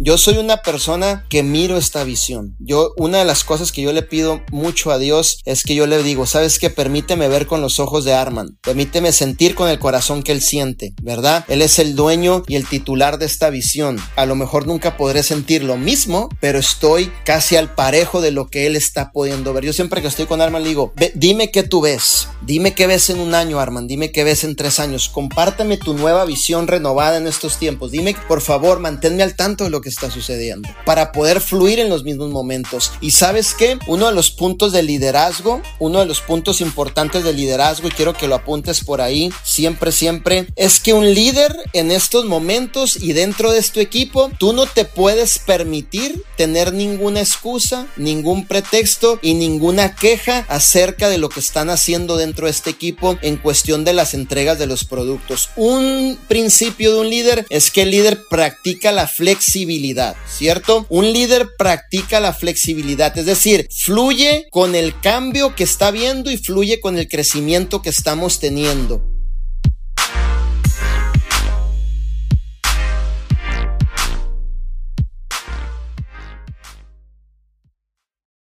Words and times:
Yo 0.00 0.16
soy 0.16 0.36
una 0.36 0.58
persona 0.58 1.26
que 1.28 1.42
miro 1.42 1.76
esta 1.76 2.04
visión. 2.04 2.54
Yo, 2.60 2.92
una 2.96 3.18
de 3.18 3.24
las 3.24 3.42
cosas 3.42 3.72
que 3.72 3.82
yo 3.82 3.92
le 3.92 4.04
pido 4.04 4.42
mucho 4.52 4.92
a 4.92 4.98
Dios 4.98 5.40
es 5.44 5.64
que 5.64 5.74
yo 5.74 5.88
le 5.88 6.00
digo, 6.04 6.24
sabes 6.24 6.60
que 6.60 6.70
permíteme 6.70 7.26
ver 7.26 7.48
con 7.48 7.62
los 7.62 7.80
ojos 7.80 8.04
de 8.04 8.14
Arman, 8.14 8.58
permíteme 8.62 9.10
sentir 9.10 9.56
con 9.56 9.68
el 9.68 9.80
corazón 9.80 10.22
que 10.22 10.30
él 10.30 10.40
siente, 10.40 10.94
¿verdad? 11.02 11.44
Él 11.48 11.62
es 11.62 11.80
el 11.80 11.96
dueño 11.96 12.44
y 12.46 12.54
el 12.54 12.68
titular 12.68 13.18
de 13.18 13.26
esta 13.26 13.50
visión. 13.50 13.98
A 14.14 14.24
lo 14.24 14.36
mejor 14.36 14.68
nunca 14.68 14.96
podré 14.96 15.24
sentir 15.24 15.64
lo 15.64 15.76
mismo, 15.76 16.28
pero 16.40 16.60
estoy 16.60 17.10
casi 17.24 17.56
al 17.56 17.74
parejo 17.74 18.20
de 18.20 18.30
lo 18.30 18.46
que 18.46 18.68
él 18.68 18.76
está 18.76 19.10
pudiendo 19.10 19.52
ver. 19.52 19.64
Yo 19.64 19.72
siempre 19.72 20.00
que 20.00 20.06
estoy 20.06 20.26
con 20.26 20.40
Arman 20.40 20.62
le 20.62 20.68
digo, 20.68 20.92
dime 21.16 21.50
qué 21.50 21.64
tú 21.64 21.80
ves, 21.80 22.27
dime 22.42 22.74
qué 22.74 22.86
ves 22.86 23.10
en 23.10 23.20
un 23.20 23.34
año, 23.34 23.60
Arman, 23.60 23.86
dime 23.86 24.12
qué 24.12 24.24
ves 24.24 24.44
en 24.44 24.56
tres 24.56 24.80
años, 24.80 25.08
compártame 25.08 25.76
tu 25.76 25.94
nueva 25.94 26.24
visión 26.24 26.66
renovada 26.66 27.16
en 27.16 27.26
estos 27.26 27.58
tiempos, 27.58 27.90
dime 27.90 28.16
por 28.26 28.40
favor, 28.40 28.80
manténme 28.80 29.22
al 29.22 29.36
tanto 29.36 29.64
de 29.64 29.70
lo 29.70 29.80
que 29.80 29.88
está 29.88 30.10
sucediendo 30.10 30.68
para 30.84 31.12
poder 31.12 31.40
fluir 31.40 31.78
en 31.78 31.88
los 31.88 32.04
mismos 32.04 32.30
momentos. 32.30 32.92
Y 33.00 33.12
sabes 33.12 33.54
qué, 33.54 33.78
uno 33.86 34.06
de 34.06 34.14
los 34.14 34.30
puntos 34.30 34.72
de 34.72 34.82
liderazgo, 34.82 35.62
uno 35.78 36.00
de 36.00 36.06
los 36.06 36.20
puntos 36.20 36.60
importantes 36.60 37.24
del 37.24 37.36
liderazgo, 37.36 37.88
y 37.88 37.92
quiero 37.92 38.14
que 38.14 38.28
lo 38.28 38.36
apuntes 38.36 38.84
por 38.84 39.00
ahí, 39.00 39.30
siempre, 39.44 39.92
siempre, 39.92 40.46
es 40.56 40.80
que 40.80 40.92
un 40.92 41.12
líder 41.14 41.54
en 41.72 41.90
estos 41.90 42.24
momentos 42.24 42.96
y 42.96 43.12
dentro 43.12 43.52
de 43.52 43.58
este 43.58 43.80
equipo, 43.80 44.30
tú 44.38 44.52
no 44.52 44.66
te 44.66 44.84
puedes 44.84 45.38
permitir 45.38 46.22
tener 46.36 46.72
ninguna 46.72 47.20
excusa, 47.20 47.86
ningún 47.96 48.46
pretexto 48.46 49.18
y 49.22 49.34
ninguna 49.34 49.94
queja 49.94 50.46
acerca 50.48 51.08
de 51.08 51.18
lo 51.18 51.28
que 51.28 51.40
están 51.40 51.70
haciendo 51.70 52.16
dentro 52.28 52.44
de 52.44 52.50
este 52.50 52.68
equipo 52.68 53.18
en 53.22 53.38
cuestión 53.38 53.84
de 53.84 53.94
las 53.94 54.12
entregas 54.12 54.58
de 54.58 54.66
los 54.66 54.84
productos. 54.84 55.48
Un 55.56 56.18
principio 56.28 56.92
de 56.92 57.00
un 57.00 57.08
líder 57.08 57.46
es 57.48 57.70
que 57.70 57.82
el 57.82 57.90
líder 57.90 58.20
practica 58.28 58.92
la 58.92 59.08
flexibilidad, 59.08 60.14
¿cierto? 60.28 60.84
Un 60.90 61.10
líder 61.10 61.48
practica 61.56 62.20
la 62.20 62.34
flexibilidad, 62.34 63.16
es 63.16 63.24
decir, 63.24 63.66
fluye 63.74 64.46
con 64.50 64.74
el 64.74 65.00
cambio 65.00 65.54
que 65.54 65.64
está 65.64 65.90
viendo 65.90 66.30
y 66.30 66.36
fluye 66.36 66.80
con 66.80 66.98
el 66.98 67.08
crecimiento 67.08 67.80
que 67.80 67.88
estamos 67.88 68.40
teniendo. 68.40 69.07